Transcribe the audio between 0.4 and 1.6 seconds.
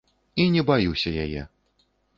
І не баюся яе.